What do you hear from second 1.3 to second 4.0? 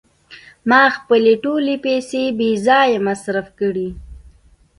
ټولې پیسې بې ځایه مصرف کړې.